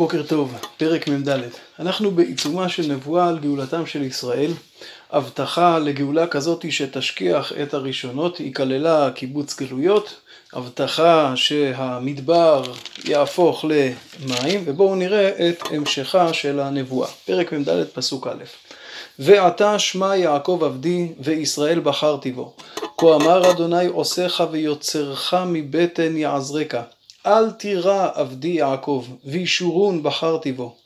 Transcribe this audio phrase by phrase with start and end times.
[0.00, 1.28] בוקר טוב, פרק מ"ד.
[1.78, 4.50] אנחנו בעיצומה של נבואה על גאולתם של ישראל.
[5.12, 10.14] הבטחה לגאולה כזאת שתשכיח את הראשונות, היא כללה קיבוץ גלויות,
[10.52, 12.62] הבטחה שהמדבר
[13.04, 17.08] יהפוך למים, ובואו נראה את המשכה של הנבואה.
[17.26, 18.44] פרק מ"ד פסוק א':
[19.18, 22.54] ועתה שמע יעקב עבדי וישראל בחרתי בו.
[22.98, 26.99] כה אמר אדוני עושך ויוצרך מבטן יעזרך.
[27.26, 30.76] אל תירא עבדי יעקב, וישורון בחרתי בו.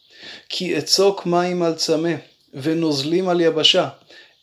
[0.48, 2.14] כי אצוק מים על צמא,
[2.54, 3.88] ונוזלים על יבשה.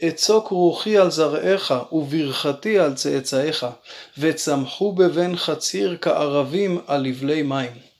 [0.07, 3.65] אצוק רוחי על זרעיך, וברכתי על צאצאיך,
[4.17, 7.90] וצמחו בבן חציר כערבים על לבלי מים.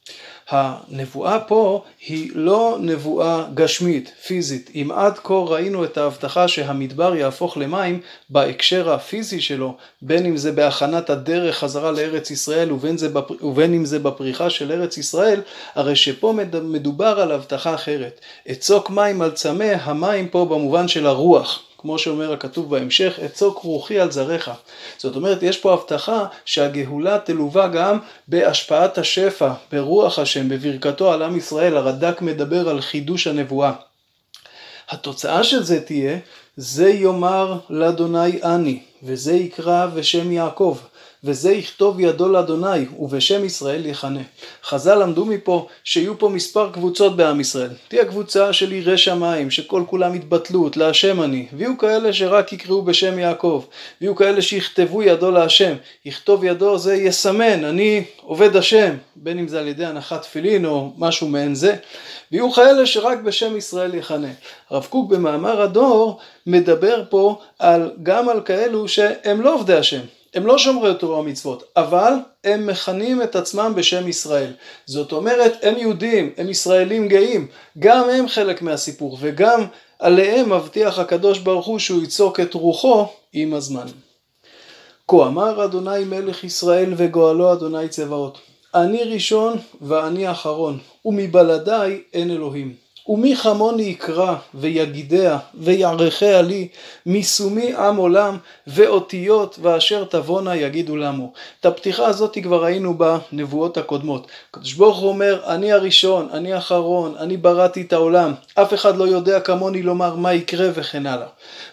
[0.52, 4.70] הנבואה פה היא לא נבואה גשמית, פיזית.
[4.76, 10.52] אם עד כה ראינו את ההבטחה שהמדבר יהפוך למים בהקשר הפיזי שלו, בין אם זה
[10.52, 13.10] בהכנת הדרך חזרה לארץ ישראל ובין, זה,
[13.42, 15.42] ובין אם זה בפריחה של ארץ ישראל,
[15.76, 16.34] הרי שפה
[16.64, 18.20] מדובר על הבטחה אחרת.
[18.52, 21.64] אצוק מים על צמא, המים פה במובן של הרוח.
[21.82, 24.50] כמו שאומר הכתוב בהמשך, אצוק רוחי על זרעך.
[24.98, 31.38] זאת אומרת, יש פה הבטחה שהגאולה תלווה גם בהשפעת השפע, ברוח השם, בברכתו על עם
[31.38, 31.78] ישראל.
[31.78, 33.72] הרד"ק מדבר על חידוש הנבואה.
[34.90, 36.18] התוצאה של זה תהיה,
[36.58, 40.78] זה יאמר לאדוני אני, וזה יקרא בשם יעקב.
[41.24, 44.20] וזה יכתוב ידו לאדוני, ובשם ישראל יכנה.
[44.64, 47.70] חז"ל למדו מפה שיהיו פה מספר קבוצות בעם ישראל.
[47.88, 51.48] תהיה קבוצה של יראי שמיים, שכל כולם התבטלות, להשם אני.
[51.54, 53.66] ויהיו כאלה שרק יקראו בשם יעקב.
[54.02, 55.74] ויהיו כאלה שיכתבו ידו להשם.
[56.06, 60.92] יכתוב ידו זה יסמן, אני עובד השם, בין אם זה על ידי הנחת תפילין או
[60.98, 61.76] משהו מעין זה.
[62.32, 64.32] ויהיו כאלה שרק בשם ישראל יכנה.
[64.70, 70.02] הרב קוק במאמר הדור מדבר פה על, גם על כאלו שהם לא עובדי השם.
[70.34, 74.54] הם לא שומרי תורה ומצוות, אבל הם מכנים את עצמם בשם ישראל.
[74.86, 77.48] זאת אומרת, הם יהודים, הם ישראלים גאים,
[77.80, 79.66] גם הם חלק מהסיפור, וגם
[80.00, 83.88] עליהם מבטיח הקדוש ברוך הוא שהוא יצוק את רוחו עם הזמן.
[85.08, 88.38] כה אמר אדוני מלך ישראל וגואלו אדוני צבאות,
[88.76, 92.81] אני ראשון ואני אחרון, ומבלעדיי אין אלוהים.
[93.08, 96.68] ומי כמוני יקרא ויגידיה ויערכיה לי
[97.06, 101.34] מסומי עם עולם ואותיות ואשר תבואנה יגידו למו.
[101.60, 104.28] את הפתיחה הזאת כבר ראינו בנבואות הקודמות.
[104.50, 109.08] הקדוש ברוך הוא אומר אני הראשון, אני האחרון, אני בראתי את העולם, אף אחד לא
[109.08, 111.28] יודע כמוני לומר מה יקרה וכן הלאה.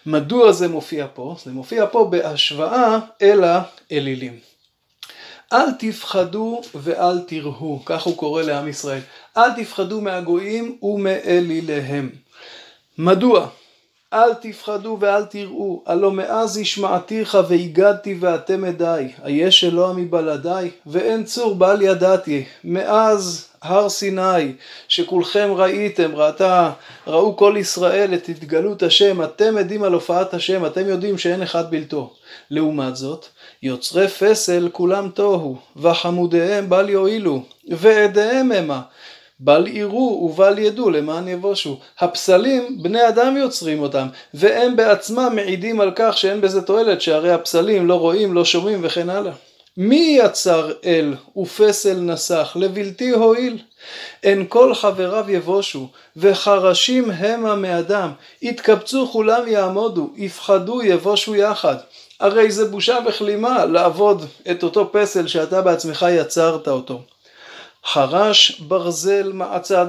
[0.07, 1.37] מדוע זה מופיע פה?
[1.45, 4.39] זה מופיע פה בהשוואה אל האלילים.
[5.53, 9.01] אל תפחדו ואל תראו, כך הוא קורא לעם ישראל.
[9.37, 12.11] אל תפחדו מהגויים ומאליליהם.
[12.99, 13.49] מדוע?
[14.13, 21.55] אל תפחדו ואל תראו, הלא מאז השמעתיך והגדתי ואתם עדיי, היש אלוה מבלעדיי, ואין צור
[21.55, 24.53] בל ידעתי, מאז הר סיני,
[24.89, 26.71] שכולכם ראיתם, ראתה,
[27.07, 31.71] ראו כל ישראל את התגלות השם, אתם עדים על הופעת השם, אתם יודעים שאין אחד
[31.71, 32.15] בלתו.
[32.51, 33.27] לעומת זאת,
[33.63, 38.81] יוצרי פסל כולם תוהו, וחמודיהם בל יועילו, ועדיהם המה.
[39.41, 41.79] בל יראו ובל ידעו למען יבושו.
[41.99, 47.87] הפסלים בני אדם יוצרים אותם והם בעצמם מעידים על כך שאין בזה תועלת שהרי הפסלים
[47.87, 49.33] לא רואים לא שומעים וכן הלאה.
[49.77, 53.59] מי יצר אל ופסל נסח לבלתי הועיל?
[54.23, 58.11] אין כל חבריו יבושו וחרשים המה מאדם
[58.43, 61.77] יתקבצו כולם יעמודו יפחדו יבושו יחד
[62.21, 67.01] הרי זה בושה וכלימה לעבוד את אותו פסל שאתה בעצמך יצרת אותו.
[67.85, 69.87] חרש ברזל מעצד,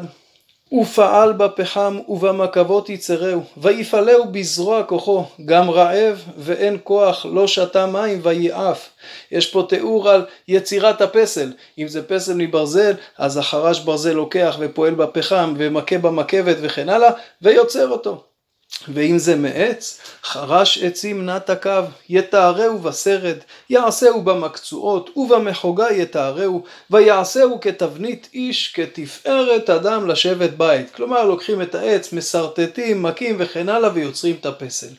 [0.81, 8.89] ופעל בפחם ובמקבות יצרהו, ויפעלהו בזרוע כוחו, גם רעב ואין כוח לא שתה מים ויעף.
[9.31, 14.93] יש פה תיאור על יצירת הפסל, אם זה פסל מברזל, אז החרש ברזל לוקח ופועל
[14.93, 17.09] בפחם ומכה במקבת וכן הלאה,
[17.41, 18.23] ויוצר אותו.
[18.87, 21.69] ואם זה מעץ, חרש עצים נע תקו,
[22.09, 23.37] יתארהו בסרד,
[23.69, 30.95] יעשהו במקצועות, ובמחוגה יתארהו, ויעשהו כתבנית איש, כתפארת אדם לשבת בית.
[30.95, 34.93] כלומר, לוקחים את העץ, משרטטים, מכים וכן הלאה, ויוצרים את הפסל.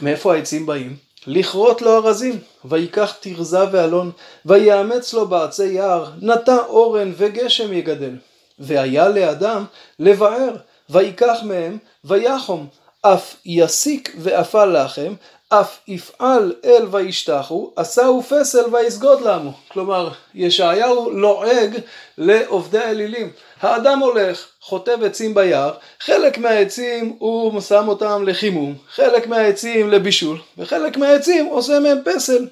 [0.00, 0.96] מאיפה העצים באים?
[1.26, 4.10] לכרות לו ארזים, ויקח תרזה ואלון,
[4.46, 8.16] ויאמץ לו בעצי יער, נטע אורן וגשם יגדל.
[8.58, 9.64] והיה לאדם
[9.98, 10.56] לבאר,
[10.90, 12.66] ויקח מהם, ויחום,
[13.02, 15.14] אף יסיק ואפל לחם,
[15.48, 19.52] אף יפעל אל וישתחו, עשהו פסל ויסגוד למו.
[19.68, 21.78] כלומר, ישעיהו לועג
[22.18, 23.30] לעובדי האלילים.
[23.60, 30.96] האדם הולך, חוטב עצים ביער, חלק מהעצים הוא שם אותם לחימום, חלק מהעצים לבישול, וחלק
[30.96, 32.46] מהעצים עושה מהם פסל.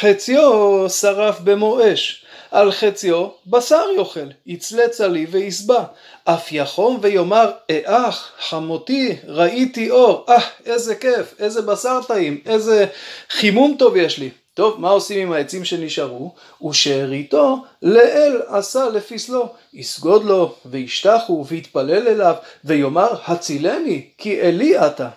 [0.00, 5.84] חציו שרף במו אש, על חציו בשר יאכל, יצלץ עלי וישבע.
[6.24, 7.50] אף יחום ויאמר,
[7.84, 12.86] אח, חמותי, ראיתי אור, אה, איזה כיף, איזה בשר טעים, איזה
[13.30, 14.30] חימום טוב יש לי.
[14.54, 16.34] טוב, מה עושים עם העצים שנשארו?
[16.68, 22.34] ושאריתו לאל עשה לפסלו, יסגוד לו, וישתחו, ויתפלל אליו,
[22.64, 25.08] ויאמר הצילני, כי אלי אתה.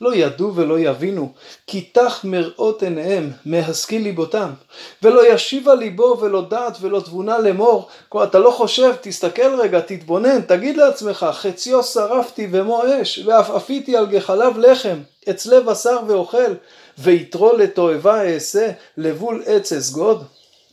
[0.00, 1.32] לא ידעו ולא יבינו,
[1.66, 4.50] כי תח מראות עיניהם, מהשכיל ליבותם,
[5.02, 10.40] ולא ישיבה ליבו ולא דעת ולא תבונה לאמור, כלומר אתה לא חושב, תסתכל רגע, תתבונן,
[10.40, 14.98] תגיד לעצמך, חציו שרפתי ומו אש, ועפעפיתי על גחליו לחם,
[15.30, 16.54] אצלה בשר ואוכל,
[16.98, 20.24] ויתרו לתועבה אעשה, לבול עץ אסגוד?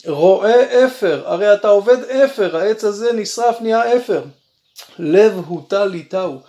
[0.05, 4.21] רואה אפר, הרי אתה עובד אפר, העץ הזה נשרף נהיה אפר.
[4.99, 6.39] לב הוטל איתהו,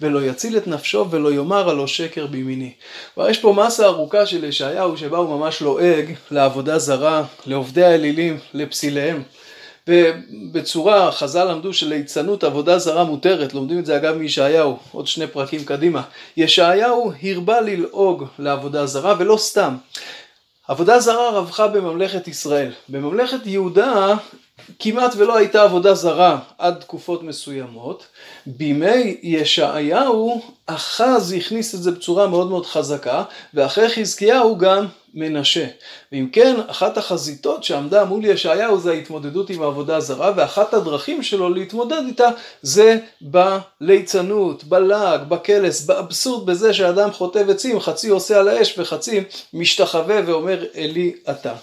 [0.00, 2.72] ולא יציל את נפשו ולא יאמר הלא שקר בימיני.
[3.14, 8.38] כבר יש פה מסה ארוכה של ישעיהו שבה הוא ממש לועג לעבודה זרה, לעובדי האלילים,
[8.54, 9.22] לפסיליהם.
[9.88, 15.64] ובצורה, חז"ל למדו שליצנות עבודה זרה מותרת, לומדים את זה אגב מישעיהו, עוד שני פרקים
[15.64, 16.02] קדימה.
[16.36, 19.76] ישעיהו הרבה ללעוג לעבודה זרה ולא סתם.
[20.68, 22.72] עבודה זרה רווחה בממלכת ישראל.
[22.88, 24.14] בממלכת יהודה
[24.78, 28.06] כמעט ולא הייתה עבודה זרה עד תקופות מסוימות.
[28.46, 33.24] בימי ישעיהו אחז הכניס את זה בצורה מאוד מאוד חזקה,
[33.54, 35.66] ואחרי חזקיהו גם מנשה.
[36.12, 41.50] ואם כן, אחת החזיתות שעמדה מול ישעיהו זה ההתמודדות עם העבודה הזרה, ואחת הדרכים שלו
[41.50, 42.28] להתמודד איתה
[42.62, 49.20] זה בליצנות, בלעג, בקלס, באבסורד בזה שאדם חוטב עצים, חצי עושה על האש וחצי
[49.54, 51.54] משתחווה ואומר אלי אתה.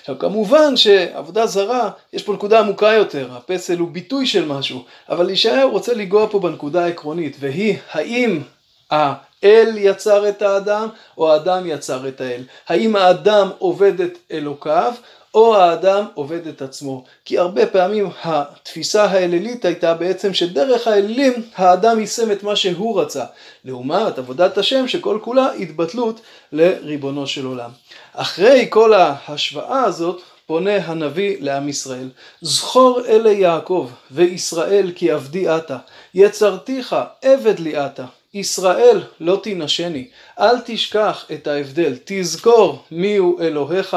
[0.00, 5.30] עכשיו כמובן שעבודה זרה, יש פה נקודה עמוקה יותר, הפסל הוא ביטוי של משהו, אבל
[5.30, 8.40] ישעיהו רוצה לנגוע פה בנקודה העקרונית, והיא האם
[9.44, 10.88] האל יצר את האדם
[11.18, 12.42] או האדם יצר את האל?
[12.68, 14.94] האם האדם עובד את אלוקיו
[15.34, 17.04] או האדם עובד את עצמו?
[17.24, 23.24] כי הרבה פעמים התפיסה האלילית הייתה בעצם שדרך האלילים האדם יישם את מה שהוא רצה.
[23.64, 26.20] לעומת עבודת השם שכל כולה התבטלות
[26.52, 27.70] לריבונו של עולם.
[28.12, 32.08] אחרי כל ההשוואה הזאת פונה הנביא לעם ישראל,
[32.42, 35.76] זכור אלה יעקב וישראל כי עבדי עתה,
[36.14, 40.08] יצרתיך עבד לי עתה, ישראל לא תינשני,
[40.40, 43.96] אל תשכח את ההבדל, תזכור מיהו אלוהיך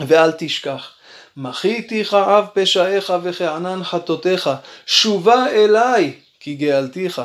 [0.00, 0.90] ואל תשכח.
[1.36, 4.50] מחיתיך אב פשעיך וכענן חטאותיך,
[4.86, 7.22] שובה אליי כי גאלתיך.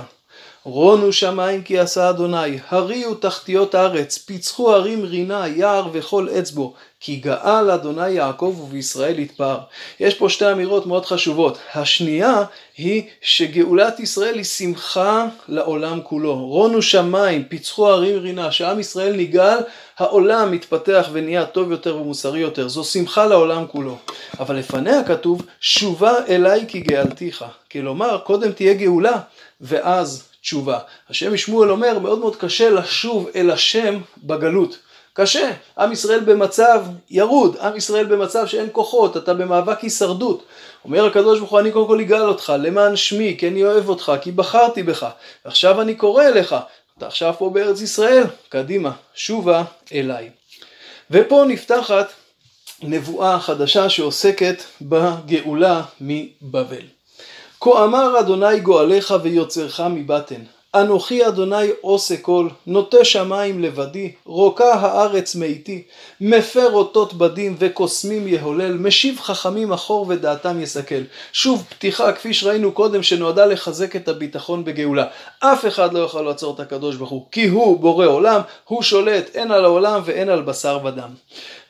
[0.70, 7.16] רונו שמיים כי עשה אדוני, הריעו תחתיות הארץ, פיצחו הרים רינה, יער וכל אצבו, כי
[7.16, 9.58] גאל אדוני יעקב ובישראל יתפאר.
[10.00, 11.58] יש פה שתי אמירות מאוד חשובות.
[11.76, 12.44] השנייה
[12.78, 16.36] היא שגאולת ישראל היא שמחה לעולם כולו.
[16.36, 19.58] רונו שמיים, פיצחו הרים רינה, שעם ישראל נגאל,
[19.98, 22.68] העולם מתפתח ונהיה טוב יותר ומוסרי יותר.
[22.68, 23.98] זו שמחה לעולם כולו.
[24.40, 27.46] אבל לפניה כתוב, שובה אליי כי גאלתיך.
[27.72, 29.20] כלומר, קודם תהיה גאולה,
[29.62, 30.80] ואז תשובה.
[31.10, 34.78] השם משמואל אומר, מאוד מאוד קשה לשוב אל השם בגלות.
[35.14, 35.52] קשה.
[35.78, 40.44] עם ישראל במצב ירוד, עם ישראל במצב שאין כוחות, אתה במאבק הישרדות.
[40.86, 44.12] אומר הקדוש ברוך הוא, אני קודם כל אגאל אותך, למען שמי, כי אני אוהב אותך,
[44.22, 45.08] כי בחרתי בך.
[45.46, 46.56] ועכשיו אני קורא אליך,
[46.98, 49.64] אתה עכשיו פה בארץ ישראל, קדימה, שובה
[49.94, 50.30] אליי.
[51.12, 52.08] ופה נפתחת
[52.82, 56.99] נבואה חדשה שעוסקת בגאולה מבבל.
[57.62, 60.42] כה אמר אדוני גואליך ויוצרך מבטן,
[60.76, 65.84] אנוכי אדוני עושה כל, נוטה שמיים לבדי, רוקה הארץ מאיתי,
[66.22, 71.02] מפר אותות בדים וקוסמים יהולל, משיב חכמים אחור ודעתם יסכל.
[71.34, 75.06] שוב פתיחה כפי שראינו קודם שנועדה לחזק את הביטחון בגאולה.
[75.40, 79.36] אף אחד לא יכול לעצור את הקדוש ברוך הוא, כי הוא בורא עולם, הוא שולט
[79.36, 81.10] הן על העולם והן על בשר ודם.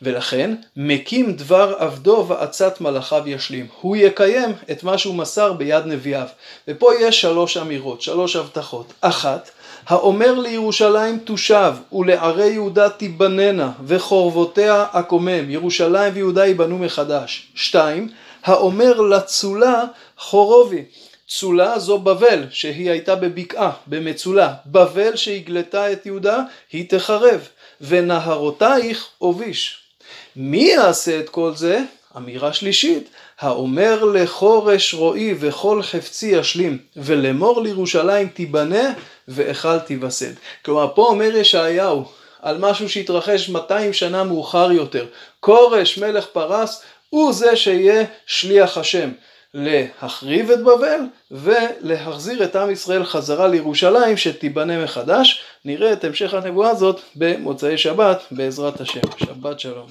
[0.01, 3.67] ולכן מקים דבר עבדו ועצת מלאכיו ישלים.
[3.81, 6.27] הוא יקיים את מה שהוא מסר ביד נביאיו.
[6.67, 8.93] ופה יש שלוש אמירות, שלוש הבטחות.
[9.01, 9.49] אחת,
[9.87, 17.47] האומר לירושלים תושב ולערי יהודה תיבננה וחורבותיה אקומם, ירושלים ויהודה ייבנו מחדש.
[17.55, 18.09] שתיים,
[18.43, 19.83] האומר לצולה
[20.17, 20.83] חורובי.
[21.27, 24.53] צולה זו בבל שהיא הייתה בבקעה, במצולה.
[24.65, 27.47] בבל שהגלתה את יהודה היא תחרב.
[27.81, 29.88] ונהרותייך הוביש.
[30.35, 31.81] מי יעשה את כל זה?
[32.17, 38.93] אמירה שלישית, האומר לחורש רועי וכל חפצי ישלים, ולאמור לירושלים תיבנה
[39.27, 40.33] ואכל תיווסד.
[40.65, 42.05] כלומר, פה אומר ישעיהו
[42.41, 45.05] על משהו שהתרחש 200 שנה מאוחר יותר.
[45.39, 49.09] כורש מלך פרס הוא זה שיהיה שליח השם.
[49.53, 50.99] להחריב את בבל
[51.31, 55.43] ולהחזיר את עם ישראל חזרה לירושלים שתיבנה מחדש.
[55.65, 59.01] נראה את המשך הנבואה הזאת במוצאי שבת בעזרת השם.
[59.17, 59.87] שבת שלום.